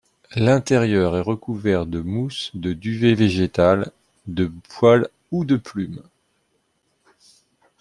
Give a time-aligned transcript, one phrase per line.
[0.35, 3.91] L'intérieur est recouvert de mousse, de duvet végétal,
[4.25, 6.01] de poils ou de plumes.